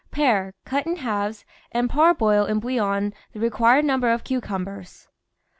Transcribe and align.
Pare, 0.09 0.55
cut 0.65 0.87
in 0.87 0.95
halves, 0.95 1.45
and 1.71 1.87
parboil 1.87 2.45
in 2.47 2.59
bouillon 2.59 3.13
the 3.33 3.39
required 3.39 3.85
number 3.85 4.11
bi 4.17 4.23
cucumbers. 4.23 5.07